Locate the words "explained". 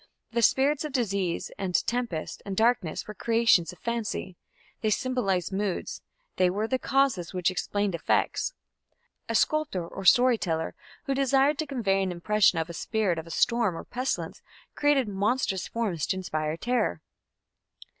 7.51-7.93